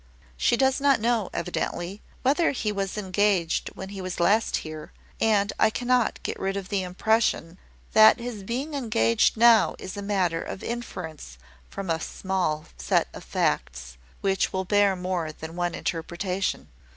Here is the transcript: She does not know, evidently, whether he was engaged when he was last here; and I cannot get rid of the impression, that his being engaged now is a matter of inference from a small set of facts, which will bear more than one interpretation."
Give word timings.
She 0.35 0.57
does 0.57 0.81
not 0.81 0.99
know, 0.99 1.29
evidently, 1.31 2.01
whether 2.23 2.49
he 2.53 2.71
was 2.71 2.97
engaged 2.97 3.69
when 3.75 3.89
he 3.89 4.01
was 4.01 4.19
last 4.19 4.55
here; 4.65 4.91
and 5.19 5.53
I 5.59 5.69
cannot 5.69 6.17
get 6.23 6.39
rid 6.39 6.57
of 6.57 6.69
the 6.69 6.81
impression, 6.81 7.59
that 7.93 8.19
his 8.19 8.41
being 8.41 8.73
engaged 8.73 9.37
now 9.37 9.75
is 9.77 9.95
a 9.95 10.01
matter 10.01 10.41
of 10.41 10.63
inference 10.63 11.37
from 11.69 11.91
a 11.91 11.99
small 11.99 12.65
set 12.77 13.09
of 13.13 13.23
facts, 13.23 13.97
which 14.21 14.51
will 14.51 14.65
bear 14.65 14.95
more 14.95 15.31
than 15.31 15.55
one 15.55 15.75
interpretation." 15.75 16.69